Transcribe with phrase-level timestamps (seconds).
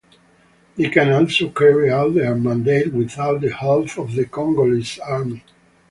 [0.77, 5.43] They can also carry out their mandate without the help of the Congolese Army.